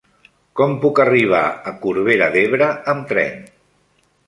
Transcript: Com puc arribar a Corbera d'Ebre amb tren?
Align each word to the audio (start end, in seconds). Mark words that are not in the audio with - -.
Com 0.59 0.71
puc 0.85 1.01
arribar 1.03 1.41
a 1.73 1.75
Corbera 1.85 2.31
d'Ebre 2.39 2.73
amb 2.95 3.09
tren? 3.15 3.49